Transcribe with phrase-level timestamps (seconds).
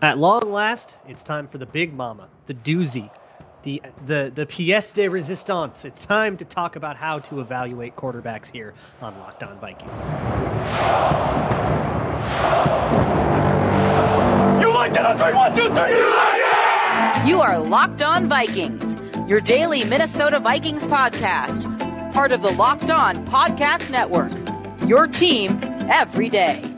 [0.00, 3.10] At long last, it's time for the big mama, the doozy,
[3.62, 5.84] the the the pièce de resistance.
[5.84, 10.10] It's time to talk about how to evaluate quarterbacks here on Locked On Vikings.
[14.60, 15.32] You like that on three?
[15.32, 15.96] One, two, three.
[15.96, 17.28] You like it?
[17.28, 18.96] You are Locked On Vikings,
[19.28, 24.32] your daily Minnesota Vikings podcast, part of the Locked On Podcast Network.
[24.88, 26.73] Your team every day.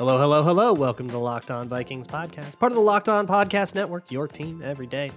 [0.00, 0.72] Hello, hello, hello.
[0.72, 4.26] Welcome to the Locked On Vikings podcast, part of the Locked On Podcast Network, your
[4.26, 5.10] team every day.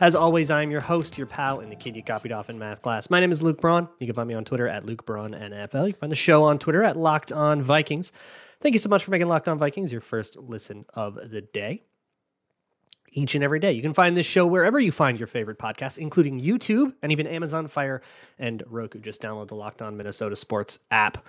[0.00, 2.80] As always, I'm your host, your pal, and the kid you copied off in math
[2.80, 3.10] class.
[3.10, 3.88] My name is Luke Braun.
[3.98, 5.88] You can find me on Twitter at Luke Braun NFL.
[5.88, 8.12] You can find the show on Twitter at Locked On Vikings.
[8.60, 11.82] Thank you so much for making Locked On Vikings your first listen of the day.
[13.12, 13.72] Each and every day.
[13.72, 17.26] You can find this show wherever you find your favorite podcasts, including YouTube and even
[17.26, 18.02] Amazon Fire
[18.38, 18.98] and Roku.
[18.98, 21.24] Just download the Locked On Minnesota Sports app.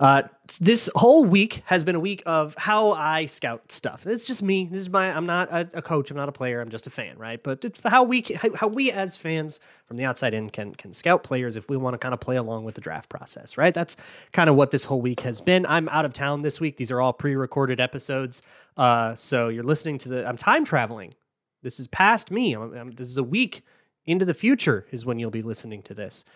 [0.00, 0.22] Uh,
[0.60, 4.06] this whole week has been a week of how I scout stuff.
[4.06, 4.68] It's just me.
[4.70, 5.10] This is my.
[5.10, 6.10] I'm not a, a coach.
[6.10, 6.60] I'm not a player.
[6.60, 7.42] I'm just a fan, right?
[7.42, 11.56] But how we how we as fans from the outside in can can scout players
[11.56, 13.74] if we want to kind of play along with the draft process, right?
[13.74, 13.96] That's
[14.32, 15.66] kind of what this whole week has been.
[15.66, 16.76] I'm out of town this week.
[16.76, 18.42] These are all pre-recorded episodes.
[18.76, 20.28] Uh, so you're listening to the.
[20.28, 21.12] I'm time traveling.
[21.62, 22.54] This is past me.
[22.54, 23.62] I'm, I'm, this is a week
[24.06, 26.24] into the future is when you'll be listening to this.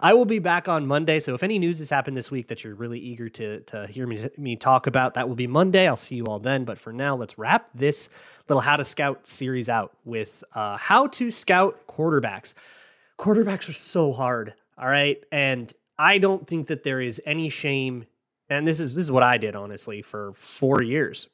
[0.00, 1.18] I will be back on Monday.
[1.20, 4.06] So if any news has happened this week that you're really eager to to hear
[4.06, 5.86] me me talk about, that will be Monday.
[5.86, 6.64] I'll see you all then.
[6.64, 8.08] But for now, let's wrap this
[8.48, 12.54] little how to scout series out with uh, how to scout quarterbacks.
[13.18, 14.54] Quarterbacks are so hard.
[14.78, 18.04] All right, and I don't think that there is any shame.
[18.50, 21.28] And this is this is what I did honestly for four years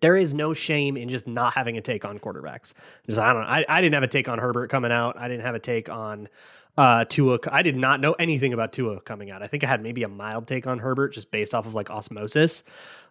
[0.00, 2.74] there is no shame in just not having a take on quarterbacks.
[3.06, 3.42] Just I don't.
[3.42, 5.18] I, I didn't have a take on Herbert coming out.
[5.18, 6.28] I didn't have a take on
[6.76, 7.38] uh, Tua.
[7.50, 9.42] I did not know anything about Tua coming out.
[9.42, 11.90] I think I had maybe a mild take on Herbert just based off of like
[11.90, 12.64] osmosis.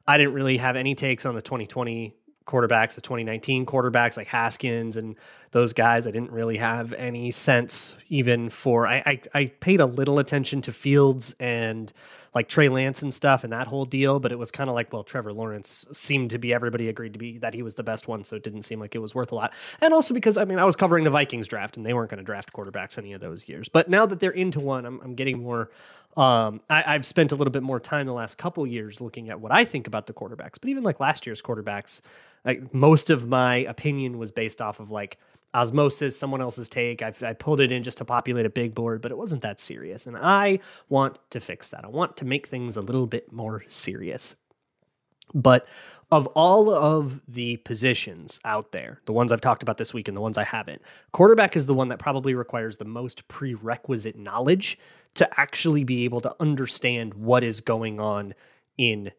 [0.08, 4.98] I didn't really have any takes on the 2020 quarterbacks, the 2019 quarterbacks like Haskins
[4.98, 5.16] and
[5.52, 6.06] those guys.
[6.06, 8.88] I didn't really have any sense even for.
[8.88, 11.92] I I, I paid a little attention to Fields and
[12.36, 14.92] like Trey Lance and stuff and that whole deal, but it was kind of like,
[14.92, 18.10] well, Trevor Lawrence seemed to be everybody agreed to be that he was the best
[18.10, 19.54] one, so it didn't seem like it was worth a lot.
[19.82, 22.20] And also because I mean I was covering the Vikings draft and they weren't going
[22.20, 23.70] to draft quarterbacks any of those years.
[23.70, 25.72] But now that they're into one, I'm, I'm getting more.
[26.18, 29.42] Um, I, have spent a little bit more time the last couple years looking at
[29.42, 32.00] what I think about the quarterbacks, but even like last year's quarterbacks,
[32.46, 35.18] like most of my opinion was based off of like
[35.56, 37.02] osmosis, someone else's take.
[37.02, 39.60] I, I pulled it in just to populate a big board, but it wasn't that
[39.60, 40.06] serious.
[40.06, 41.86] And I want to fix that.
[41.86, 44.36] I want to make things a little bit more serious.
[45.34, 45.68] But
[46.12, 50.16] of all of the positions out there, the ones I've talked about this week and
[50.16, 54.78] the ones I haven't, quarterback is the one that probably requires the most prerequisite knowledge
[55.16, 58.34] to actually be able to understand what is going on
[58.78, 59.12] in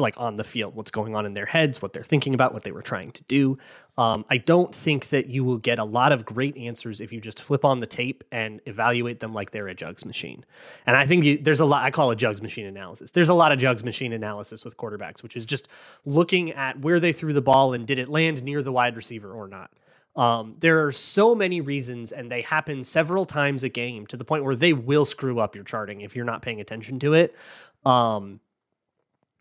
[0.00, 2.64] like on the field, what's going on in their heads, what they're thinking about, what
[2.64, 3.58] they were trying to do.
[3.96, 7.20] Um, I don't think that you will get a lot of great answers if you
[7.20, 10.44] just flip on the tape and evaluate them like they're a jugs machine.
[10.86, 13.10] And I think you, there's a lot, I call it jugs machine analysis.
[13.10, 15.68] There's a lot of jugs machine analysis with quarterbacks, which is just
[16.04, 19.32] looking at where they threw the ball and did it land near the wide receiver
[19.32, 19.70] or not.
[20.16, 24.24] Um, there are so many reasons, and they happen several times a game to the
[24.24, 27.36] point where they will screw up your charting if you're not paying attention to it.
[27.84, 28.40] Um,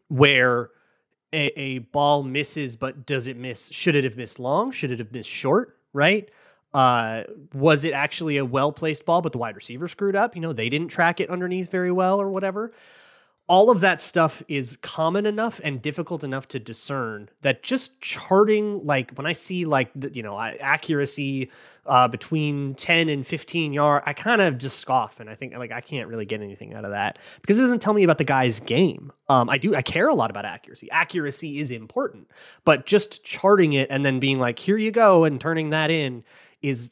[0.09, 0.69] where
[1.33, 3.69] a, a, ball misses, but does it miss?
[3.71, 4.71] Should it have missed long?
[4.71, 5.77] Should it have missed short?
[5.93, 6.29] Right?
[6.73, 7.23] Uh,
[7.53, 10.35] was it actually a well placed ball, but the wide receiver screwed up?
[10.35, 12.71] You know, they didn't track it underneath very well or whatever
[13.47, 18.85] all of that stuff is common enough and difficult enough to discern that just charting
[18.85, 21.49] like when i see like the, you know accuracy
[21.85, 25.71] uh, between 10 and 15 yard i kind of just scoff and i think like
[25.71, 28.25] i can't really get anything out of that because it doesn't tell me about the
[28.25, 29.11] guy's game.
[29.29, 30.91] Um, i do i care a lot about accuracy.
[30.91, 32.29] Accuracy is important
[32.65, 36.23] but just charting it and then being like here you go and turning that in
[36.61, 36.91] is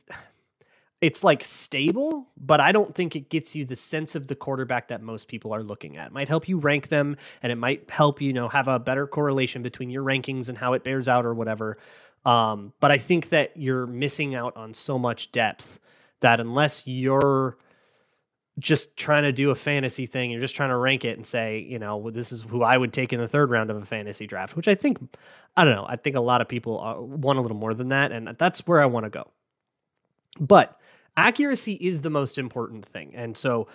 [1.06, 4.88] it's like stable, but I don't think it gets you the sense of the quarterback
[4.88, 6.08] that most people are looking at.
[6.08, 9.06] It might help you rank them and it might help you know have a better
[9.06, 11.78] correlation between your rankings and how it bears out or whatever.
[12.26, 15.80] Um, but I think that you're missing out on so much depth
[16.22, 17.60] that unless you're
[18.58, 21.60] just trying to do a fantasy thing, you're just trying to rank it and say,
[21.60, 23.86] you know, well, this is who I would take in the third round of a
[23.86, 24.98] fantasy draft, which I think,
[25.56, 27.90] I don't know, I think a lot of people uh, want a little more than
[27.90, 28.12] that.
[28.12, 29.30] And that's where I want to go.
[30.40, 30.80] But
[31.18, 33.14] accuracy is the most important thing.
[33.16, 33.68] And so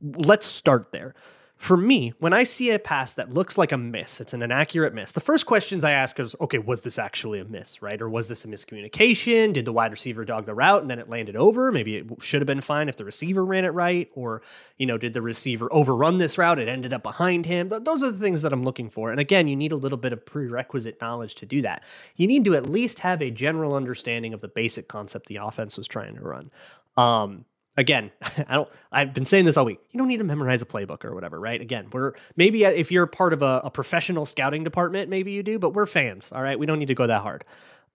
[0.00, 1.14] let's start there.
[1.56, 4.92] for me, when I see a pass that looks like a miss, it's an inaccurate
[4.92, 5.12] miss.
[5.12, 8.02] The first questions I ask is, okay, was this actually a miss, right?
[8.02, 9.52] Or was this a miscommunication?
[9.52, 11.72] Did the wide receiver dog the route and then it landed over?
[11.72, 14.10] Maybe it should have been fine if the receiver ran it right.
[14.14, 14.42] Or,
[14.78, 16.58] you know, did the receiver overrun this route?
[16.58, 17.68] It ended up behind him.
[17.68, 19.10] Those are the things that I'm looking for.
[19.10, 21.84] And again, you need a little bit of prerequisite knowledge to do that.
[22.16, 25.78] You need to at least have a general understanding of the basic concept the offense
[25.78, 26.50] was trying to run.
[26.96, 27.44] Um,
[27.76, 28.10] again,
[28.48, 28.68] I don't.
[28.92, 29.80] I've been saying this all week.
[29.90, 31.60] You don't need to memorize a playbook or whatever, right?
[31.60, 35.58] Again, we're maybe if you're part of a, a professional scouting department, maybe you do,
[35.58, 36.30] but we're fans.
[36.32, 37.44] All right, we don't need to go that hard.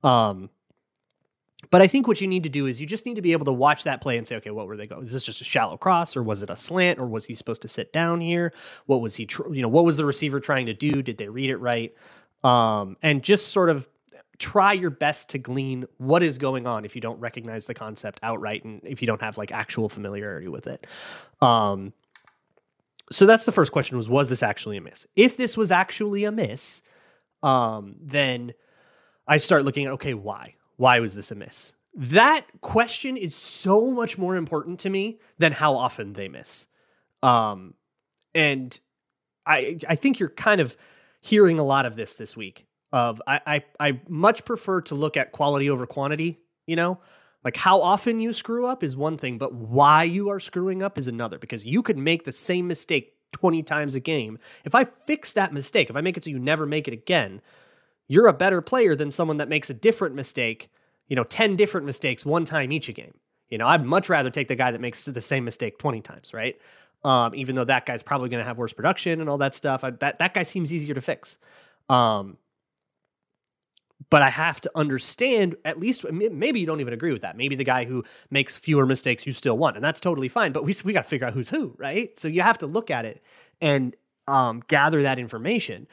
[0.03, 0.49] Um,
[1.71, 3.45] but I think what you need to do is you just need to be able
[3.45, 5.03] to watch that play and say, okay, what were they going?
[5.03, 7.61] Is this just a shallow cross, or was it a slant, or was he supposed
[7.63, 8.53] to sit down here?
[8.85, 11.03] What was he, tr- you know, what was the receiver trying to do?
[11.03, 11.93] Did they read it right?
[12.43, 13.89] Um, and just sort of
[14.39, 18.19] try your best to glean what is going on if you don't recognize the concept
[18.23, 20.87] outright and if you don't have like actual familiarity with it.
[21.41, 21.93] Um,
[23.11, 25.05] so that's the first question was was this actually a miss?
[25.15, 26.81] If this was actually a miss,
[27.43, 28.53] um, then
[29.27, 30.55] I start looking at okay, why?
[30.77, 31.73] Why was this a miss?
[31.95, 36.67] That question is so much more important to me than how often they miss.
[37.21, 37.73] Um,
[38.33, 38.79] and
[39.45, 40.77] I I think you're kind of
[41.19, 45.17] hearing a lot of this this week of I, I I much prefer to look
[45.17, 46.99] at quality over quantity, you know?
[47.43, 50.97] Like how often you screw up is one thing, but why you are screwing up
[50.97, 54.39] is another because you could make the same mistake 20 times a game.
[54.65, 57.41] If I fix that mistake, if I make it so you never make it again,
[58.07, 60.69] you're a better player than someone that makes a different mistake,
[61.07, 63.13] you know, 10 different mistakes one time each a game.
[63.49, 66.33] You know, I'd much rather take the guy that makes the same mistake 20 times,
[66.33, 66.59] right?
[67.03, 69.83] Um, even though that guy's probably going to have worse production and all that stuff.
[69.83, 71.37] I, that that guy seems easier to fix.
[71.87, 72.37] Um,
[74.09, 77.37] but I have to understand at least maybe you don't even agree with that.
[77.37, 80.51] Maybe the guy who makes fewer mistakes you still want, and that's totally fine.
[80.51, 82.17] But we we got to figure out who's who, right?
[82.17, 83.23] So you have to look at it
[83.61, 83.95] and
[84.27, 85.87] um, gather that information.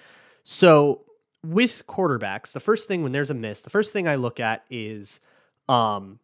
[0.44, 1.02] So
[1.44, 4.64] with quarterbacks, the first thing when there's a miss, the first thing I look at
[4.70, 5.20] is
[5.68, 6.18] um,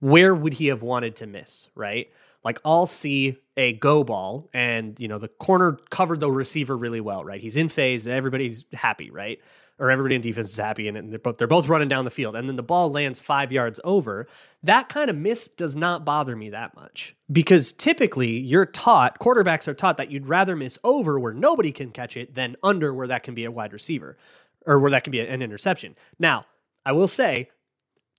[0.00, 2.10] where would he have wanted to miss, right?
[2.44, 7.00] Like I'll see a go ball, and you know the corner covered the receiver really
[7.00, 7.40] well, right?
[7.40, 9.38] He's in phase, everybody's happy, right?
[9.78, 12.36] Or everybody in defense is happy and they're both, they're both running down the field
[12.36, 14.26] and then the ball lands five yards over
[14.62, 17.16] that kind of miss does not bother me that much.
[17.30, 21.90] Because typically you're taught quarterbacks are taught that you'd rather miss over where nobody can
[21.90, 24.16] catch it than under where that can be a wide receiver
[24.66, 25.96] or where that can be an interception.
[26.18, 26.46] Now
[26.84, 27.48] i will say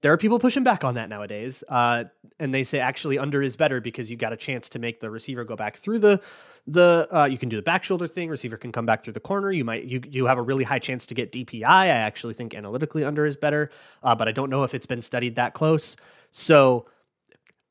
[0.03, 2.03] there are people pushing back on that nowadays, uh,
[2.37, 5.09] and they say actually under is better because you got a chance to make the
[5.09, 6.21] receiver go back through the
[6.67, 7.07] the.
[7.11, 8.29] Uh, you can do the back shoulder thing.
[8.29, 9.51] Receiver can come back through the corner.
[9.51, 11.65] You might you you have a really high chance to get DPI.
[11.65, 13.69] I actually think analytically under is better,
[14.03, 15.95] uh, but I don't know if it's been studied that close.
[16.31, 16.87] So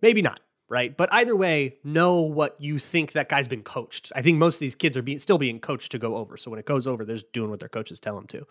[0.01, 0.41] maybe not
[0.73, 0.97] right?
[0.97, 4.11] But either way, know what you think that guy's been coached.
[4.17, 6.39] I think most of these kids are being still being coached to go over.
[6.39, 8.47] So when it goes over, they're just doing what their coaches tell them to.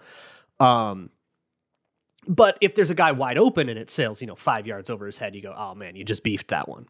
[0.63, 1.09] Um,
[2.27, 5.07] but if there's a guy wide open and it sails, you know, five yards over
[5.07, 6.85] his head, you go, oh man, you just beefed that one.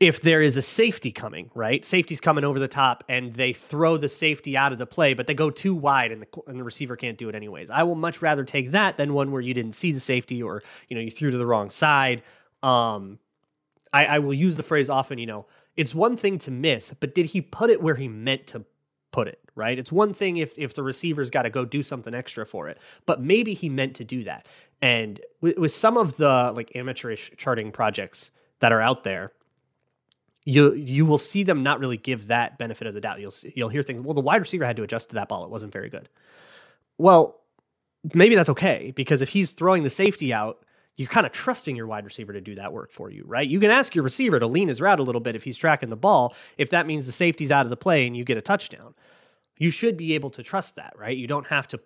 [0.00, 1.84] If there is a safety coming, right?
[1.84, 5.26] Safety's coming over the top and they throw the safety out of the play, but
[5.26, 7.68] they go too wide and the, and the receiver can't do it anyways.
[7.68, 10.62] I will much rather take that than one where you didn't see the safety or,
[10.88, 12.22] you know, you threw to the wrong side.
[12.62, 13.18] Um,
[13.92, 15.46] I, I will use the phrase often, you know,
[15.76, 18.64] it's one thing to miss, but did he put it where he meant to
[19.10, 19.78] put it, right?
[19.78, 22.78] It's one thing if if the receiver's got to go do something extra for it,
[23.06, 24.46] but maybe he meant to do that.
[24.80, 28.30] And with, with some of the like amateurish charting projects
[28.60, 29.32] that are out there,
[30.48, 33.20] you you will see them not really give that benefit of the doubt.
[33.20, 34.00] You'll see, you'll hear things.
[34.00, 36.08] Well, the wide receiver had to adjust to that ball; it wasn't very good.
[36.96, 37.42] Well,
[38.14, 40.64] maybe that's okay because if he's throwing the safety out,
[40.96, 43.46] you're kind of trusting your wide receiver to do that work for you, right?
[43.46, 45.90] You can ask your receiver to lean his route a little bit if he's tracking
[45.90, 48.42] the ball, if that means the safety's out of the play and you get a
[48.42, 48.94] touchdown.
[49.58, 51.16] You should be able to trust that, right?
[51.16, 51.80] You don't have to,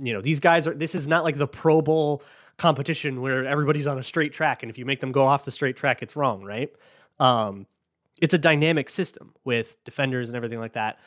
[0.00, 2.22] you know, these guys are, this is not like the Pro Bowl
[2.56, 4.62] competition where everybody's on a straight track.
[4.62, 6.72] And if you make them go off the straight track, it's wrong, right?
[7.18, 7.66] Um,
[8.20, 10.98] it's a dynamic system with defenders and everything like that.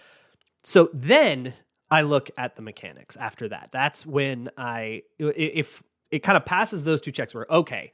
[0.63, 1.53] So then
[1.89, 3.69] I look at the mechanics after that.
[3.71, 7.91] That's when I, if it kind of passes those two checks where, okay,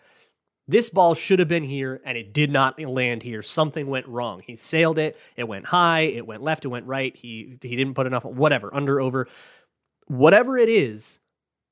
[0.67, 3.43] this ball should have been here and it did not land here.
[3.43, 4.41] Something went wrong.
[4.45, 5.17] He sailed it.
[5.35, 6.01] It went high.
[6.01, 6.65] It went left.
[6.65, 7.15] It went right.
[7.15, 8.25] He he didn't put enough.
[8.25, 8.73] Whatever.
[8.73, 9.27] Under over.
[10.07, 11.19] Whatever it is,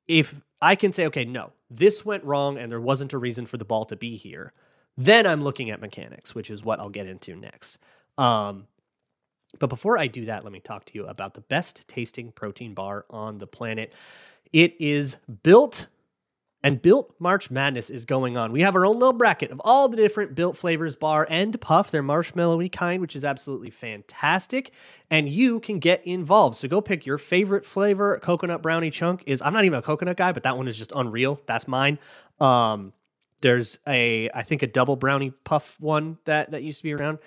[0.08, 3.58] if I can say, okay, no, this went wrong and there wasn't a reason for
[3.58, 4.54] the ball to be here,
[4.98, 7.80] then I'm looking at mechanics, which is what I'll get into next.
[8.18, 8.68] Um,
[9.60, 12.74] but before I do that, let me talk to you about the best tasting protein
[12.74, 13.94] bar on the planet.
[14.52, 15.88] It is built
[16.66, 18.54] And Built March Madness is going on.
[18.54, 21.92] We have our own little bracket of all the different Built flavors, bar and puff.
[21.92, 24.72] They're marshmallowy kind, which is absolutely fantastic.
[25.12, 26.56] And you can get involved.
[26.56, 28.18] So go pick your favorite flavor.
[28.20, 30.94] Coconut brownie chunk is, I'm not even a coconut guy, but that one is just
[30.96, 31.42] unreal.
[31.46, 32.00] That's mine.
[32.40, 32.94] Um,
[33.44, 37.20] there's a, I think a double brownie puff one that that used to be around.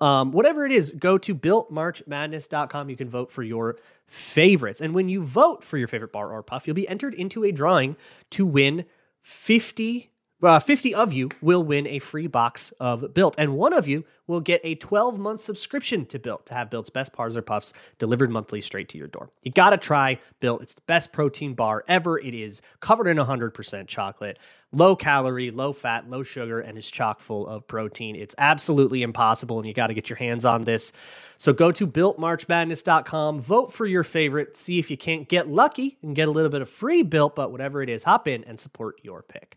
[0.00, 2.88] Um, whatever it is, go to builtmarchmadness.com.
[2.88, 3.76] You can vote for your
[4.06, 4.80] favorites.
[4.80, 7.52] And when you vote for your favorite bar or puff, you'll be entered into a
[7.52, 7.96] drawing
[8.30, 8.86] to win
[9.22, 10.10] 50
[10.42, 14.04] uh, 50 of you will win a free box of Built, and one of you
[14.26, 17.72] will get a 12 month subscription to Built to have Built's best bars or puffs
[17.98, 19.30] delivered monthly straight to your door.
[19.42, 20.62] You gotta try Built.
[20.62, 22.18] It's the best protein bar ever.
[22.18, 24.38] It is covered in 100% chocolate,
[24.72, 28.16] low calorie, low fat, low sugar, and is chock full of protein.
[28.16, 30.92] It's absolutely impossible, and you gotta get your hands on this.
[31.36, 36.14] So go to builtmarchmadness.com, vote for your favorite, see if you can't get lucky and
[36.14, 39.00] get a little bit of free Built, but whatever it is, hop in and support
[39.02, 39.56] your pick.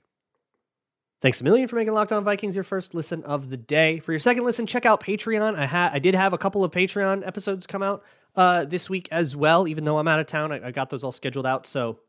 [1.19, 3.99] Thanks a million for making Locked On Vikings your first listen of the day.
[3.99, 5.55] For your second listen, check out Patreon.
[5.55, 8.03] I had I did have a couple of Patreon episodes come out
[8.35, 9.67] uh, this week as well.
[9.67, 11.65] Even though I'm out of town, I, I got those all scheduled out.
[11.65, 11.99] So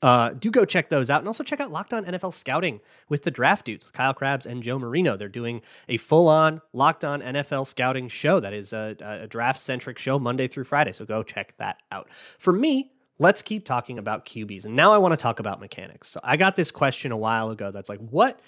[0.00, 3.22] uh, do go check those out, and also check out Locked On NFL Scouting with
[3.22, 5.16] the Draft Dudes, with Kyle Crabbs and Joe Marino.
[5.16, 10.18] They're doing a full-on Locked On NFL Scouting show that is a, a draft-centric show
[10.18, 10.92] Monday through Friday.
[10.92, 12.12] So go check that out.
[12.12, 14.66] For me, let's keep talking about QBs.
[14.66, 16.08] And now I want to talk about mechanics.
[16.08, 18.40] So I got this question a while ago that's like, what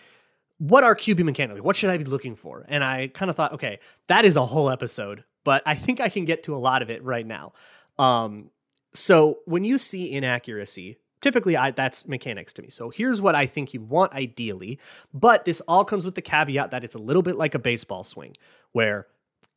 [0.58, 1.60] what are QB mechanics?
[1.60, 2.64] What should I be looking for?
[2.68, 6.08] And I kind of thought, okay, that is a whole episode, but I think I
[6.08, 7.52] can get to a lot of it right now.
[7.96, 8.50] Um,
[8.92, 12.70] so when you see inaccuracy, typically I, that's mechanics to me.
[12.70, 14.80] So here's what I think you want ideally,
[15.14, 18.02] but this all comes with the caveat that it's a little bit like a baseball
[18.02, 18.34] swing
[18.72, 19.06] where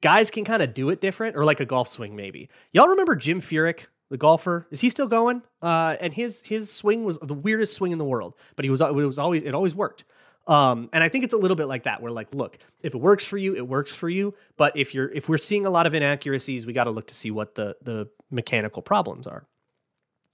[0.01, 2.49] guys can kind of do it different or like a golf swing maybe.
[2.73, 4.67] Y'all remember Jim Furyk the golfer.
[4.69, 5.41] Is he still going?
[5.61, 8.81] Uh, and his his swing was the weirdest swing in the world, but he was
[8.81, 10.03] it was always it always worked.
[10.47, 12.97] Um, and I think it's a little bit like that, where like, look, if it
[12.99, 14.33] works for you, it works for you.
[14.57, 17.15] But if you're if we're seeing a lot of inaccuracies, we got to look to
[17.15, 19.47] see what the the mechanical problems are.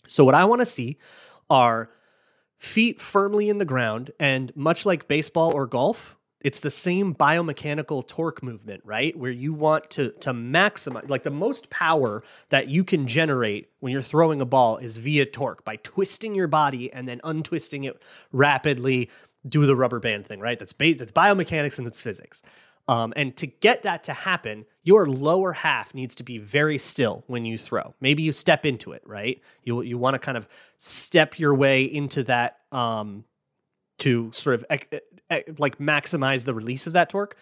[0.07, 0.98] So what I want to see
[1.50, 1.91] are
[2.57, 6.16] feet firmly in the ground, and much like baseball or golf,
[6.48, 9.13] it's the same biomechanical torque movement, right?
[9.18, 13.92] Where you want to to maximize like the most power that you can generate when
[13.92, 18.01] you're throwing a ball is via torque by twisting your body and then untwisting it
[18.32, 19.10] rapidly,
[19.50, 20.58] do the rubber band thing, right?
[20.58, 22.42] That's base, that's biomechanics and it's physics.
[22.88, 27.25] Um, and to get that to happen, your lower half needs to be very still
[27.27, 27.94] when you throw.
[28.00, 29.42] Maybe you step into it, right?
[29.66, 33.25] You you want to kind of step your way into that um,
[33.98, 34.66] to sort of
[35.57, 37.36] like maximize the release of that torque.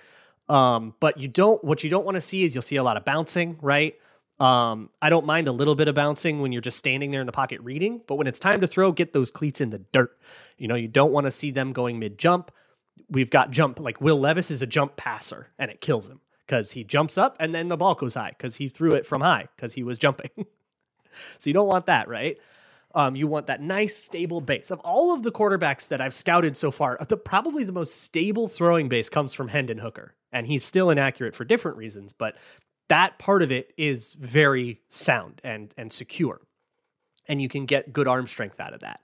[0.47, 1.63] Um, but you don't.
[1.63, 3.95] What you don't want to see is you'll see a lot of bouncing, right?
[4.39, 7.25] Um, I don't mind a little bit of bouncing when you're just standing there in
[7.25, 10.17] the pocket reading, but when it's time to throw, get those cleats in the dirt.
[10.57, 12.51] You know, you don't want to see them going mid jump.
[13.09, 16.71] We've got jump like Will Levis is a jump passer, and it kills him because
[16.71, 19.47] he jumps up and then the ball goes high because he threw it from high
[19.55, 20.29] because he was jumping.
[21.37, 22.37] so you don't want that, right?
[22.95, 24.71] Um, you want that nice, stable base.
[24.71, 28.47] Of all of the quarterbacks that I've scouted so far, the probably the most stable
[28.47, 32.37] throwing base comes from Hendon Hooker, and he's still inaccurate for different reasons, but
[32.87, 36.39] that part of it is very sound and and secure,
[37.27, 39.01] and you can get good arm strength out of that.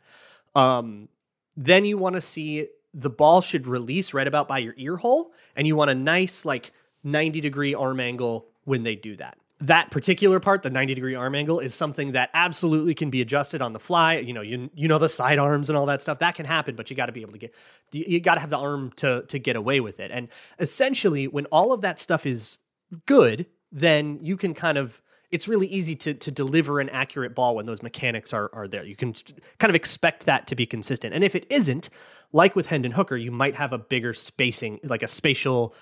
[0.56, 1.10] Um,
[1.58, 5.34] then you want to see the ball should release right about by your ear hole,
[5.58, 6.72] and you want a nice like
[7.04, 11.36] 90 degree arm angle when they do that that particular part, the 90 degree arm
[11.36, 14.18] angle, is something that absolutely can be adjusted on the fly.
[14.18, 16.20] You know, you you know the side arms and all that stuff.
[16.20, 17.56] That can happen, but you got to be able to get
[17.92, 20.12] you got to have the arm to to get away with it.
[20.12, 22.58] And essentially, when all of that stuff is
[23.06, 27.56] good, then you can kind of it's really easy to to deliver an accurate ball
[27.56, 28.84] when those mechanics are are there.
[28.84, 29.14] You can
[29.60, 31.14] kind of expect that to be consistent.
[31.14, 31.90] And if it isn't,
[32.34, 35.76] like with Hendon Hooker, you might have a bigger spacing, like a spatial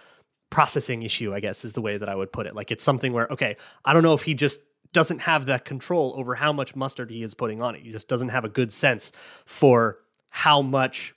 [0.50, 2.56] processing issue, I guess is the way that I would put it.
[2.56, 6.14] Like it's something where, okay, I don't know if he just doesn't have that control
[6.18, 7.82] over how much mustard he is putting on it.
[7.82, 9.12] He just doesn't have a good sense
[9.46, 11.14] for how much.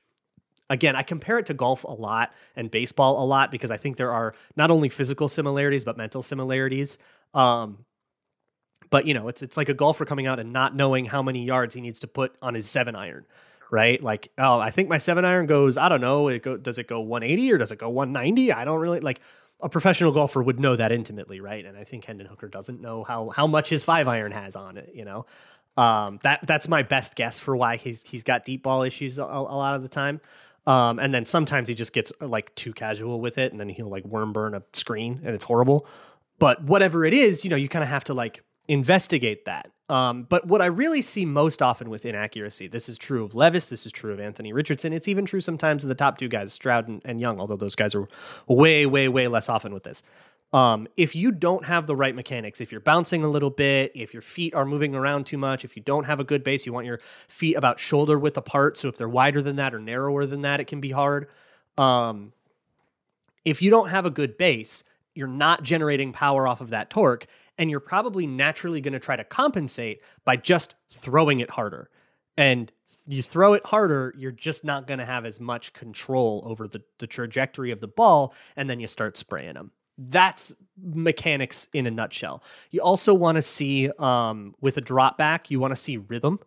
[0.70, 3.98] Again, I compare it to golf a lot and baseball a lot because I think
[3.98, 6.98] there are not only physical similarities but mental similarities.
[7.34, 7.84] Um,
[8.88, 11.44] but you know, it's it's like a golfer coming out and not knowing how many
[11.44, 13.26] yards he needs to put on his seven iron
[13.72, 14.00] right?
[14.00, 16.86] Like, oh, I think my seven iron goes, I don't know, it go, does it
[16.86, 18.52] go 180 or does it go 190?
[18.52, 19.20] I don't really like
[19.60, 21.64] a professional golfer would know that intimately, right?
[21.64, 24.76] And I think Hendon Hooker doesn't know how how much his five iron has on
[24.76, 25.24] it, you know.
[25.76, 29.22] Um, that that's my best guess for why he's he's got deep ball issues a,
[29.22, 30.20] a lot of the time.
[30.66, 33.88] Um, and then sometimes he just gets like too casual with it, and then he'll
[33.88, 35.86] like worm burn a screen, and it's horrible.
[36.38, 39.68] But whatever it is, you know, you kind of have to like investigate that.
[39.88, 43.68] Um, but what I really see most often with inaccuracy, this is true of Levis,
[43.68, 44.92] this is true of Anthony Richardson.
[44.92, 47.74] It's even true sometimes of the top two guys, Stroud and, and Young, although those
[47.74, 48.08] guys are
[48.46, 50.02] way, way, way less often with this.
[50.52, 54.12] Um, if you don't have the right mechanics, if you're bouncing a little bit, if
[54.12, 56.72] your feet are moving around too much, if you don't have a good base, you
[56.72, 58.76] want your feet about shoulder width apart.
[58.76, 61.28] So if they're wider than that or narrower than that, it can be hard.
[61.78, 62.32] Um,
[63.44, 67.26] if you don't have a good base, you're not generating power off of that torque,
[67.58, 71.90] and you're probably naturally going to try to compensate by just throwing it harder.
[72.36, 72.72] And
[73.06, 76.82] you throw it harder, you're just not going to have as much control over the,
[76.98, 81.90] the trajectory of the ball, and then you start spraying them that's mechanics in a
[81.90, 82.42] nutshell.
[82.70, 86.40] You also want to see um, with a drop back, you want to see rhythm.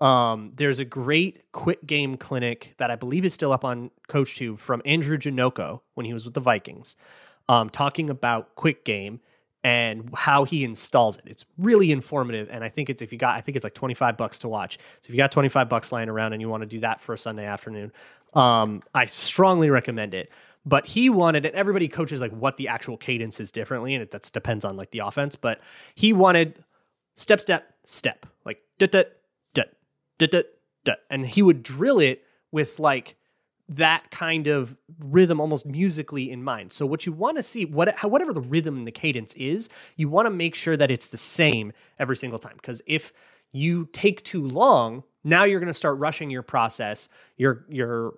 [0.00, 4.58] Um, there's a great quick game clinic that I believe is still up on CoachTube
[4.58, 6.96] from Andrew Janocko when he was with the Vikings,
[7.48, 9.20] um, talking about quick game
[9.64, 11.24] and how he installs it.
[11.26, 14.16] It's really informative, and I think it's if you got, I think it's like 25
[14.16, 14.78] bucks to watch.
[15.00, 17.14] So if you got 25 bucks lying around and you want to do that for
[17.14, 17.90] a Sunday afternoon,
[18.34, 20.30] um, I strongly recommend it
[20.66, 21.54] but he wanted it.
[21.54, 24.90] Everybody coaches like what the actual cadence is differently, and it that depends on like
[24.90, 25.36] the offense.
[25.36, 25.60] But
[25.94, 26.64] he wanted
[27.16, 29.04] step, step, step, like da da
[29.52, 29.64] da
[30.18, 30.42] da
[30.84, 33.16] da, and he would drill it with like
[33.68, 36.70] that kind of rhythm almost musically in mind.
[36.72, 40.08] So what you want to see what whatever the rhythm and the cadence is, you
[40.08, 43.12] want to make sure that it's the same every single time because if
[43.52, 47.08] you take too long, now you're going to start rushing your process.
[47.38, 48.14] Your your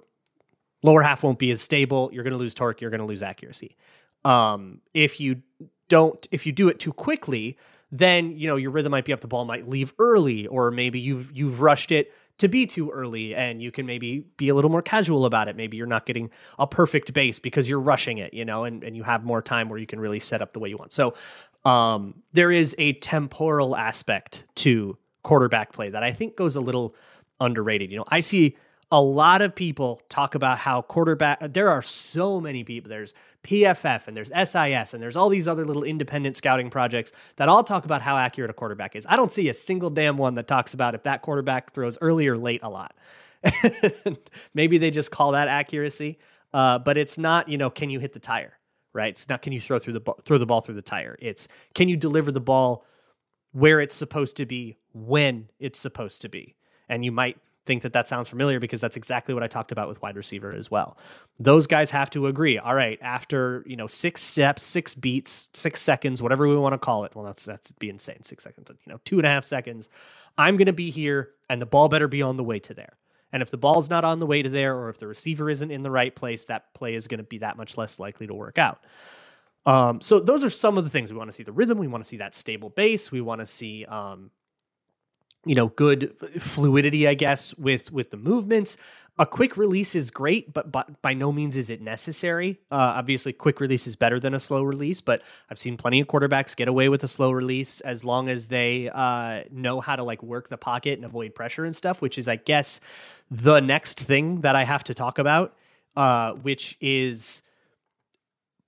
[0.82, 2.10] lower half won't be as stable.
[2.12, 2.80] You're going to lose torque.
[2.80, 3.76] You're going to lose accuracy.
[4.24, 5.42] Um, if you
[5.88, 7.56] don't, if you do it too quickly,
[7.92, 9.20] then you know your rhythm might be up.
[9.20, 13.34] The ball might leave early, or maybe you've you've rushed it to be too early,
[13.34, 15.56] and you can maybe be a little more casual about it.
[15.56, 18.96] Maybe you're not getting a perfect base because you're rushing it, you know, and and
[18.96, 20.92] you have more time where you can really set up the way you want.
[20.92, 21.14] So
[21.64, 26.94] um, there is a temporal aspect to quarterback play that I think goes a little
[27.40, 27.90] underrated.
[27.90, 28.56] You know, I see
[28.92, 34.06] a lot of people talk about how quarterback there are so many people there's pff
[34.06, 37.84] and there's sis and there's all these other little independent scouting projects that all talk
[37.84, 39.06] about how accurate a quarterback is.
[39.08, 42.28] I don't see a single damn one that talks about if that quarterback throws early
[42.28, 42.94] or late a lot.
[44.54, 46.18] Maybe they just call that accuracy
[46.54, 48.52] uh, but it's not you know can you hit the tire
[48.96, 49.10] right?
[49.10, 51.16] It's not can you throw through the ball throw the ball through the tire.
[51.20, 52.84] It's can you deliver the ball
[53.52, 56.56] where it's supposed to be when it's supposed to be.
[56.88, 59.88] And you might think that that sounds familiar because that's exactly what I talked about
[59.88, 60.96] with wide receiver as well.
[61.38, 62.58] Those guys have to agree.
[62.58, 66.78] All right, after you know six steps, six beats, six seconds, whatever we want to
[66.78, 67.14] call it.
[67.14, 68.22] Well, that's that's be insane.
[68.22, 69.88] Six seconds, you know, two and a half seconds.
[70.38, 72.96] I'm going to be here, and the ball better be on the way to there.
[73.32, 75.70] And if the ball's not on the way to there, or if the receiver isn't
[75.70, 78.34] in the right place, that play is going to be that much less likely to
[78.34, 78.84] work out.
[79.66, 81.88] Um, so those are some of the things we want to see: the rhythm, we
[81.88, 84.30] want to see that stable base, we want to see um,
[85.46, 88.76] you know good fluidity i guess with with the movements.
[89.18, 92.58] A quick release is great but, but by no means is it necessary.
[92.70, 96.08] Uh, obviously quick release is better than a slow release but i've seen plenty of
[96.08, 100.02] quarterbacks get away with a slow release as long as they uh, know how to
[100.02, 102.80] like work the pocket and avoid pressure and stuff which is i guess
[103.30, 105.54] the next thing that i have to talk about
[105.96, 107.42] uh, which is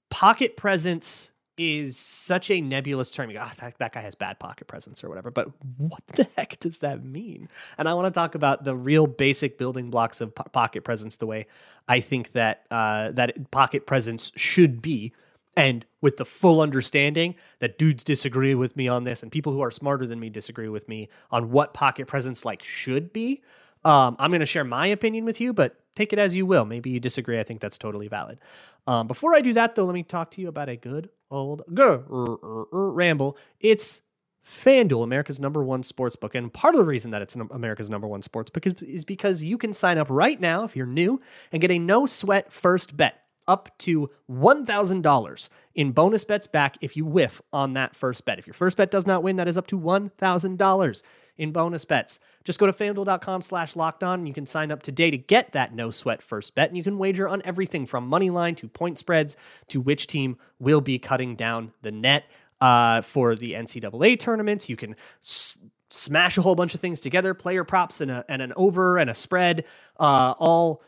[0.09, 3.29] pocket presence is such a nebulous term.
[3.29, 5.31] You go, oh, that, that guy has bad pocket presence or whatever.
[5.31, 7.49] But what the heck does that mean?
[7.77, 11.17] And I want to talk about the real basic building blocks of po- pocket presence,
[11.17, 11.47] the way
[11.89, 15.13] I think that uh, that pocket presence should be,
[15.57, 19.61] and with the full understanding that dudes disagree with me on this, and people who
[19.61, 23.43] are smarter than me disagree with me on what pocket presence like should be.
[23.85, 26.65] Um, I'm going to share my opinion with you, but take it as you will.
[26.65, 27.41] Maybe you disagree.
[27.41, 28.39] I think that's totally valid.
[28.87, 31.63] Um, before I do that, though, let me talk to you about a good old
[31.69, 33.37] ramble.
[33.61, 34.03] It's
[34.47, 36.35] FanDuel, America's number one sports book.
[36.35, 39.59] And part of the reason that it's America's number one sports book is, because you
[39.59, 41.21] can sign up right now if you're new
[41.53, 46.97] and get a no sweat first bet up to $1,000 in bonus bets back if
[46.97, 48.39] you whiff on that first bet.
[48.39, 51.03] If your first bet does not win, that is up to $1,000
[51.39, 52.21] in bonus bets.
[52.45, 54.27] Just go to fanduel.com slash locked on.
[54.27, 56.69] You can sign up today to get that no sweat first bet.
[56.69, 59.37] And you can wager on everything from money line to point spreads
[59.69, 62.25] to which team will be cutting down the net
[62.61, 64.69] uh, for the NCAA tournaments.
[64.69, 65.57] You can s-
[65.91, 69.09] smash a whole bunch of things together, player props and, a, and an over and
[69.09, 69.65] a spread,
[69.99, 70.83] uh, all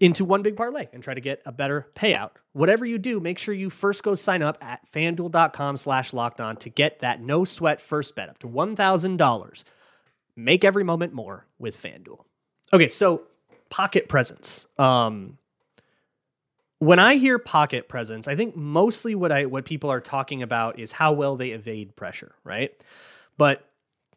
[0.00, 2.30] into one big parlay and try to get a better payout.
[2.52, 6.56] Whatever you do, make sure you first go sign up at fanduel.com slash locked on
[6.58, 9.64] to get that no sweat first bet up to $1,000.
[10.36, 12.24] Make every moment more with FanDuel.
[12.72, 13.22] Okay, so
[13.70, 14.66] pocket presence.
[14.78, 15.38] Um,
[16.80, 20.78] when I hear pocket presence, I think mostly what I what people are talking about
[20.78, 22.72] is how well they evade pressure, right?
[23.38, 23.68] But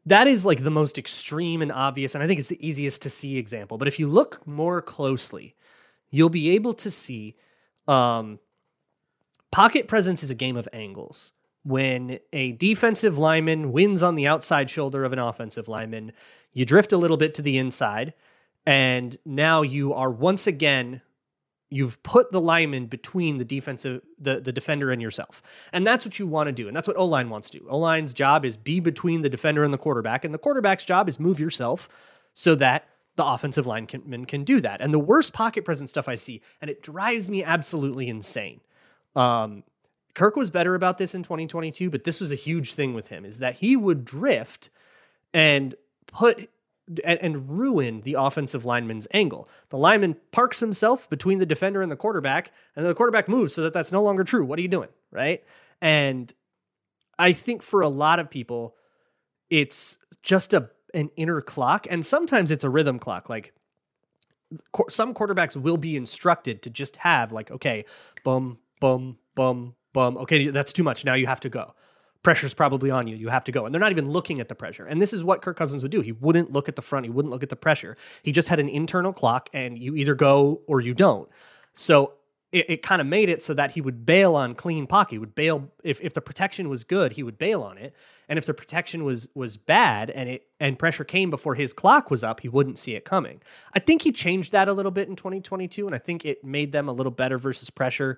[0.07, 3.09] that is like the most extreme and obvious, and I think it's the easiest to
[3.09, 3.77] see example.
[3.77, 5.55] But if you look more closely,
[6.09, 7.35] you'll be able to see
[7.87, 8.39] um,
[9.51, 11.33] pocket presence is a game of angles.
[11.63, 16.13] When a defensive lineman wins on the outside shoulder of an offensive lineman,
[16.53, 18.13] you drift a little bit to the inside,
[18.65, 21.01] and now you are once again
[21.69, 25.41] you've put the lineman between the defensive the, the defender and yourself
[25.73, 28.13] and that's what you want to do and that's what o-line wants to do o-line's
[28.13, 31.39] job is be between the defender and the quarterback and the quarterback's job is move
[31.39, 31.89] yourself
[32.33, 32.87] so that
[33.17, 36.69] the offensive lineman can do that and the worst pocket present stuff i see and
[36.71, 38.61] it drives me absolutely insane
[39.15, 39.63] um,
[40.13, 43.25] kirk was better about this in 2022 but this was a huge thing with him
[43.25, 44.69] is that he would drift
[45.33, 45.75] and
[46.07, 46.49] put
[47.03, 49.49] and, and ruin the offensive lineman's angle.
[49.69, 53.61] The lineman parks himself between the defender and the quarterback, and the quarterback moves so
[53.63, 54.45] that that's no longer true.
[54.45, 54.89] What are you doing?
[55.11, 55.43] Right.
[55.81, 56.31] And
[57.19, 58.75] I think for a lot of people,
[59.49, 63.29] it's just a an inner clock, and sometimes it's a rhythm clock.
[63.29, 63.53] Like
[64.89, 67.85] some quarterbacks will be instructed to just have like, okay,
[68.23, 70.17] bum, bum, bum, bum.
[70.17, 71.05] Okay, that's too much.
[71.05, 71.73] Now you have to go
[72.23, 73.15] pressure's probably on you.
[73.15, 73.65] You have to go.
[73.65, 74.85] And they're not even looking at the pressure.
[74.85, 76.01] And this is what Kirk Cousins would do.
[76.01, 77.95] He wouldn't look at the front, he wouldn't look at the pressure.
[78.23, 81.29] He just had an internal clock, and you either go or you don't.
[81.73, 82.15] So
[82.59, 85.11] it, it kind of made it so that he would bail on clean pocket.
[85.13, 87.93] He would bail if, if the protection was good, he would bail on it.
[88.29, 92.09] And if the protection was was bad and it and pressure came before his clock
[92.11, 93.41] was up, he wouldn't see it coming.
[93.73, 96.71] I think he changed that a little bit in 2022, and I think it made
[96.71, 98.17] them a little better versus pressure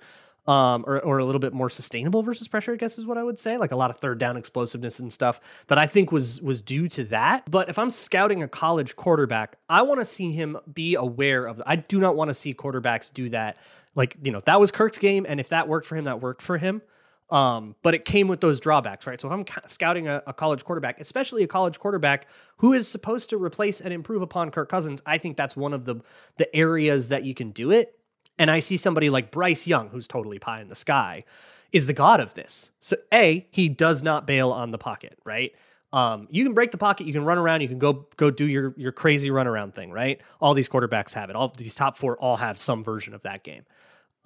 [0.49, 3.23] um, or, or a little bit more sustainable versus pressure, I guess is what I
[3.23, 3.57] would say.
[3.57, 6.87] Like a lot of third down explosiveness and stuff that I think was was due
[6.89, 7.49] to that.
[7.49, 11.61] But if I'm scouting a college quarterback, I want to see him be aware of.
[11.67, 13.57] I do not want to see quarterbacks do that.
[13.99, 16.41] Like you know that was Kirk's game, and if that worked for him, that worked
[16.41, 16.81] for him.
[17.29, 19.21] Um, but it came with those drawbacks, right?
[19.21, 23.29] So if I'm scouting a, a, college quarterback, especially a college quarterback who is supposed
[23.29, 25.97] to replace and improve upon Kirk Cousins, I think that's one of the
[26.37, 27.99] the areas that you can do it
[28.39, 31.25] and I see somebody like Bryce Young, who's totally pie in the sky,
[31.73, 32.71] is the god of this.
[32.79, 35.51] So A, he does not bail on the pocket, right?
[35.91, 38.45] Um, you can break the pocket, you can run around, you can go go do
[38.45, 40.21] your your crazy run around thing, right?
[40.39, 41.35] All these quarterbacks have it.
[41.35, 43.65] All these top four all have some version of that game.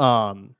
[0.03, 0.55] Um,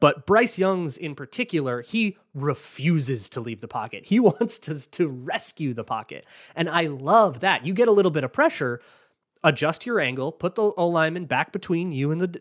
[0.00, 4.06] but Bryce Young's in particular, he refuses to leave the pocket.
[4.06, 7.66] He wants to to rescue the pocket, and I love that.
[7.66, 8.80] You get a little bit of pressure,
[9.44, 12.40] adjust your angle, put the O lineman back between you and the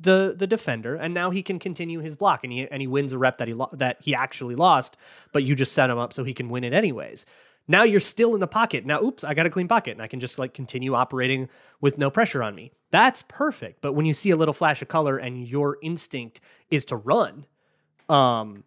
[0.00, 3.12] the the defender, and now he can continue his block, and he and he wins
[3.12, 4.96] a rep that he lo- that he actually lost,
[5.32, 7.26] but you just set him up so he can win it anyways.
[7.68, 8.86] Now you're still in the pocket.
[8.86, 11.48] Now, oops, I got a clean pocket, and I can just like continue operating
[11.80, 12.72] with no pressure on me.
[12.90, 13.80] That's perfect.
[13.80, 17.46] But when you see a little flash of color and your instinct is to run,
[18.08, 18.64] um,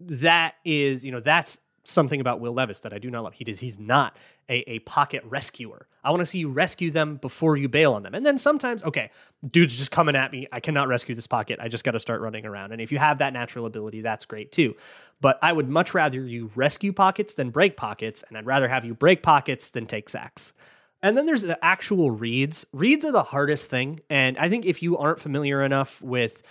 [0.00, 3.34] that is you know that's something about Will Levis that I do not love.
[3.34, 3.58] He does.
[3.58, 4.16] He's not
[4.48, 5.86] a, a pocket rescuer.
[6.02, 8.14] I want to see you rescue them before you bail on them.
[8.14, 9.10] And then sometimes, okay,
[9.50, 10.46] dude's just coming at me.
[10.52, 11.58] I cannot rescue this pocket.
[11.60, 12.72] I just got to start running around.
[12.72, 14.74] And if you have that natural ability, that's great too.
[15.20, 18.24] But I would much rather you rescue pockets than break pockets.
[18.28, 20.52] And I'd rather have you break pockets than take sacks.
[21.02, 22.66] And then there's the actual reads.
[22.72, 24.00] Reads are the hardest thing.
[24.08, 26.42] And I think if you aren't familiar enough with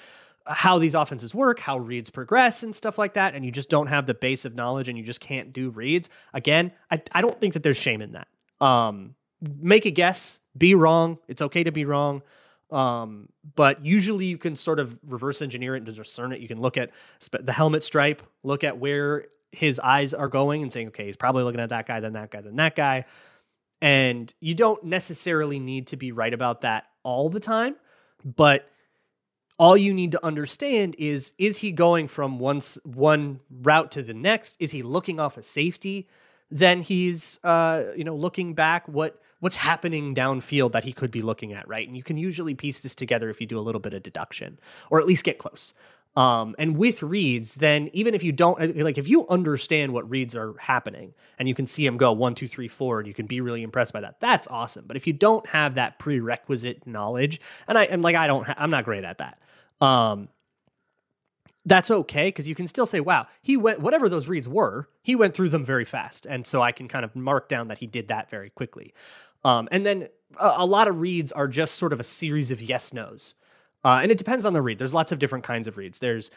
[0.48, 3.88] how these offenses work, how reads progress, and stuff like that, and you just don't
[3.88, 7.40] have the base of knowledge and you just can't do reads, again, I, I don't
[7.40, 8.28] think that there's shame in that.
[8.60, 9.16] Um,
[9.62, 11.20] make a guess, be wrong.
[11.28, 12.22] It's okay to be wrong.
[12.72, 16.42] Um, but usually you can sort of reverse engineer it and discern it.
[16.42, 16.92] You can look at
[17.32, 21.44] the helmet stripe, look at where his eyes are going and saying, okay, he's probably
[21.44, 23.06] looking at that guy, then that guy, then that guy.
[23.82, 27.76] And you don't necessarily need to be right about that all the time,
[28.26, 28.70] but
[29.60, 34.14] all you need to understand is is he going from one one route to the
[34.14, 34.56] next?
[34.60, 36.08] Is he looking off a safety?
[36.52, 41.22] Then he's uh, you know looking back what what's happening downfield that he could be
[41.22, 41.88] looking at right?
[41.88, 44.60] And you can usually piece this together if you do a little bit of deduction
[44.90, 45.74] or at least get close.
[46.16, 50.10] Um, and with reads then even if you don't uh, like if you understand what
[50.10, 53.14] reads are happening and you can see them go one two three four and you
[53.14, 54.86] can be really impressed by that that's awesome.
[54.88, 58.56] But if you don't have that prerequisite knowledge and i am like i don't ha-
[58.58, 59.38] i'm not great at that
[59.82, 60.30] um,
[61.68, 65.16] that's okay because you can still say, wow, he went, whatever those reads were, he
[65.16, 66.26] went through them very fast.
[66.26, 68.94] And so I can kind of mark down that he did that very quickly.
[69.44, 70.08] Um, and then
[70.40, 73.36] a, a, lot of reads are just sort of a series of yes nos.
[73.84, 74.80] Uh, and it depends on the read.
[74.80, 76.00] There's lots of different kinds of reads.
[76.00, 76.32] There's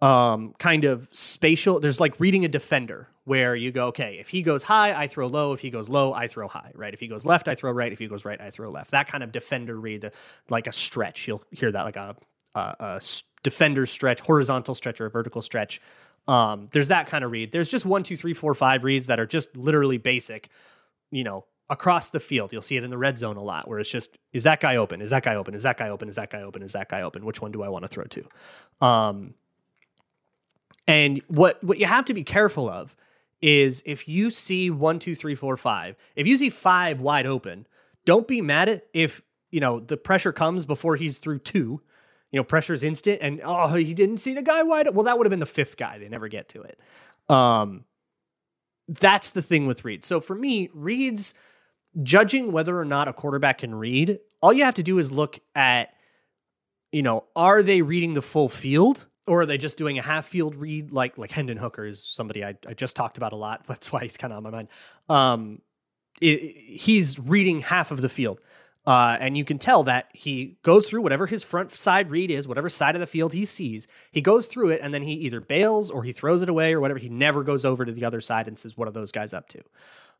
[0.00, 4.42] um, kind of spatial, there's like reading a defender where you go, okay, if he
[4.42, 5.52] goes high, I throw low.
[5.52, 6.92] If he goes low, I throw high, right?
[6.92, 7.92] If he goes left, I throw right.
[7.92, 8.90] If he goes right, I throw left.
[8.90, 10.10] That kind of defender read,
[10.50, 11.26] like a stretch.
[11.26, 12.16] You'll hear that like a
[12.54, 13.00] a, a
[13.42, 15.80] defender stretch, horizontal stretch, or a vertical stretch.
[16.26, 17.52] Um, there's that kind of read.
[17.52, 20.48] There's just one, two, three, four, five reads that are just literally basic,
[21.10, 22.52] you know, across the field.
[22.52, 24.76] You'll see it in the red zone a lot, where it's just, is that guy
[24.76, 25.00] open?
[25.00, 25.54] Is that guy open?
[25.54, 26.08] Is that guy open?
[26.08, 26.62] Is that guy open?
[26.62, 27.24] Is that guy open?
[27.24, 28.24] Which one do I want to throw to?
[28.80, 29.34] Um,
[30.86, 32.94] and what what you have to be careful of
[33.40, 37.66] is if you see one, two, three, four, five, if you see five wide open,
[38.04, 41.80] don't be mad at if you know the pressure comes before he's through two.
[42.34, 44.92] You know, pressure's instant, and oh, he didn't see the guy wide.
[44.92, 45.98] Well, that would have been the fifth guy.
[45.98, 46.80] They never get to it.
[47.28, 47.84] Um,
[48.88, 50.08] that's the thing with reads.
[50.08, 51.34] So for me, reads
[52.02, 55.38] judging whether or not a quarterback can read, all you have to do is look
[55.54, 55.94] at,
[56.90, 59.06] you know, are they reading the full field?
[59.28, 62.44] Or are they just doing a half field read like like Hendon Hooker is somebody
[62.44, 63.64] I, I just talked about a lot.
[63.68, 64.68] That's why he's kind of on my mind.
[65.08, 65.62] Um,
[66.20, 68.40] it, he's reading half of the field.
[68.86, 72.46] Uh, and you can tell that he goes through whatever his front side read is,
[72.46, 75.40] whatever side of the field he sees, he goes through it and then he either
[75.40, 76.98] bails or he throws it away or whatever.
[76.98, 79.48] He never goes over to the other side and says, What are those guys up
[79.48, 79.62] to?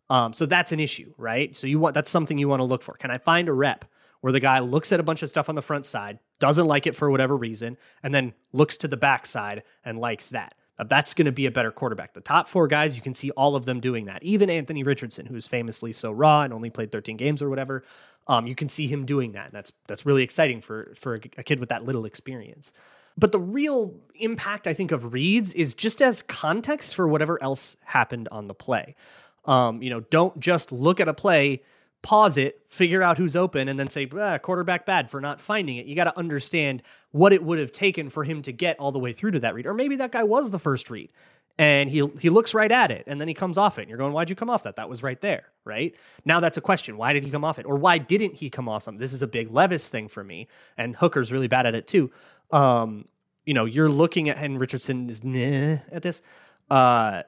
[0.09, 1.57] Um, so that's an issue, right?
[1.57, 2.95] So you want that's something you want to look for.
[2.95, 3.85] Can I find a rep
[4.23, 6.87] where the guy looks at a bunch of stuff on the front side, doesn't like
[6.87, 10.55] it for whatever reason, and then looks to the back side and likes that?
[10.89, 12.15] that's going to be a better quarterback.
[12.15, 14.23] The top four guys, you can see all of them doing that.
[14.23, 17.85] Even Anthony Richardson, who's famously so raw and only played 13 games or whatever,
[18.27, 19.47] um, you can see him doing that.
[19.47, 22.73] And that's that's really exciting for for a kid with that little experience.
[23.17, 27.77] But the real impact, I think, of reads is just as context for whatever else
[27.85, 28.97] happened on the play.
[29.45, 31.63] Um, you know, don't just look at a play,
[32.03, 35.77] pause it, figure out who's open, and then say, ah, quarterback bad for not finding
[35.77, 35.87] it.
[35.87, 36.83] You got to understand
[37.13, 39.55] what it would have taken for him to get all the way through to that
[39.55, 39.67] read.
[39.67, 41.11] Or maybe that guy was the first read
[41.59, 43.99] and he he looks right at it and then he comes off it and you're
[43.99, 44.77] going why'd you come off that?
[44.77, 45.95] That was right there right?
[46.25, 46.97] Now that's a question.
[46.97, 47.67] Why did he come off it?
[47.67, 49.01] Or why didn't he come off something?
[49.01, 52.11] This is a big levis thing for me and hooker's really bad at it too.
[52.51, 53.07] Um
[53.47, 56.23] you know you're looking at and richardson is meh at this
[56.71, 57.23] uh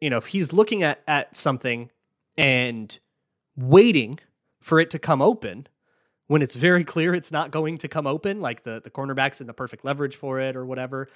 [0.00, 1.90] you know if he's looking at at something
[2.36, 2.98] and
[3.56, 4.18] waiting
[4.60, 5.66] for it to come open
[6.28, 9.46] when it's very clear it's not going to come open like the the cornerback's in
[9.46, 11.08] the perfect leverage for it or whatever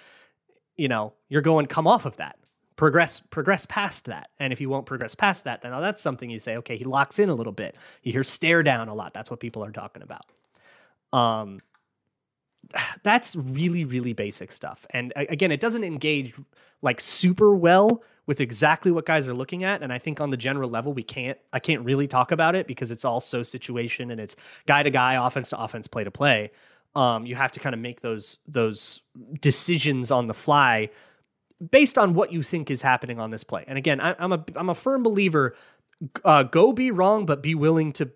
[0.83, 2.37] you know, you're going come off of that.
[2.75, 4.31] Progress progress past that.
[4.41, 6.83] And if you won't progress past that, then oh, that's something you say, okay, he
[6.83, 7.77] locks in a little bit.
[8.03, 9.15] You hear stare down a lot.
[9.15, 10.27] That's what people are talking about.
[11.17, 11.61] Um
[13.05, 16.33] that's really really basic stuff and again it doesn't engage
[16.81, 20.37] like super well with exactly what guys are looking at and i think on the
[20.37, 24.13] general level we can't i can't really talk about it because it's all so situation
[24.13, 26.53] and it's guy to guy offense to offense play to play
[26.95, 29.01] um, you have to kind of make those those
[29.41, 30.91] decisions on the fly
[31.71, 33.65] based on what you think is happening on this play.
[33.67, 35.55] And again, I, am a I'm a firm believer.
[36.25, 38.11] Uh, go be wrong, but be willing to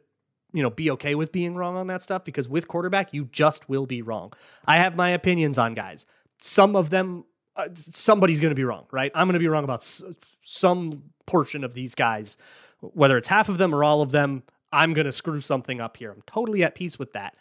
[0.53, 3.69] you know be okay with being wrong on that stuff because with quarterback you just
[3.69, 4.33] will be wrong.
[4.67, 6.07] I have my opinions on guys.
[6.39, 7.25] Some of them
[7.57, 9.11] uh, somebody's going to be wrong, right?
[9.15, 10.03] I'm going to be wrong about s-
[10.43, 12.37] some portion of these guys,
[12.81, 14.43] whether it's half of them or all of them.
[14.73, 16.11] I'm going to screw something up here.
[16.11, 17.35] I'm totally at peace with that.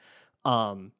[0.45, 0.93] Um,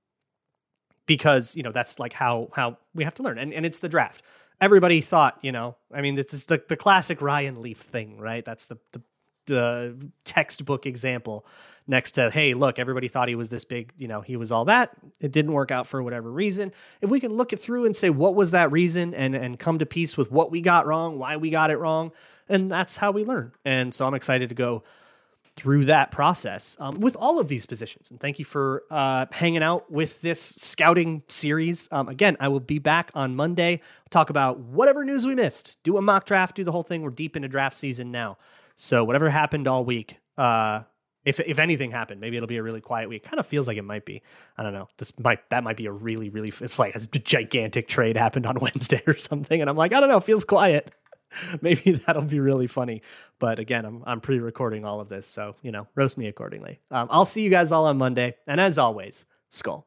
[1.06, 3.38] because you know that's like how how we have to learn.
[3.38, 4.24] And, and it's the draft.
[4.62, 8.44] Everybody thought you know i mean this is the, the classic ryan leaf thing right?
[8.46, 9.02] That's the, the
[9.48, 11.46] the textbook example
[11.86, 14.66] next to hey look everybody thought he was this big you know he was all
[14.66, 14.92] that.
[15.20, 16.72] It didn't work out for whatever reason.
[17.02, 19.14] If we can look it through and say what was that reason?
[19.14, 22.12] And and come to peace with what we got wrong why we got it wrong.
[22.50, 23.52] And that's how we learn.
[23.66, 24.84] And so i'm excited to go
[25.56, 28.12] through that process um, with all of these positions.
[28.12, 31.88] And thank you for uh, hanging out with this scouting series.
[31.92, 33.82] Um, again, I will be back on Monday.
[34.10, 37.02] talk about whatever news we missed, do a mock draft, do the whole thing.
[37.02, 38.38] We're deep into draft season now.
[38.76, 40.82] So whatever happened all week, uh,
[41.24, 43.24] if if anything happened, maybe it'll be a really quiet week.
[43.24, 44.22] Kind of feels like it might be.
[44.58, 44.88] I don't know.
[44.98, 48.60] This might that might be a really really it's like a gigantic trade happened on
[48.62, 50.20] Wednesday or something, and I'm like I don't know.
[50.20, 50.94] Feels quiet.
[51.62, 53.02] maybe that'll be really funny.
[53.40, 56.80] But again, I'm I'm pre-recording all of this, so you know, roast me accordingly.
[56.92, 59.84] Um, I'll see you guys all on Monday, and as always, Skol.